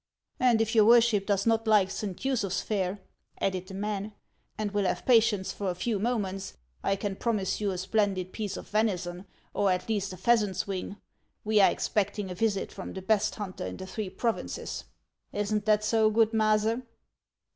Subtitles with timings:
[0.49, 2.99] "And if your worship does not like Saint Usuph's 1 fare,"
[3.39, 4.13] added the man,"
[4.57, 8.57] and will have patience for a few moments, 1 can promise you a splendid piece
[8.57, 10.95] of venison, or at least a pheasant's wing.
[11.43, 14.85] We are expecting a visit from the best hunter in the three provinces.
[15.33, 16.81] Is n't that so, good Maase?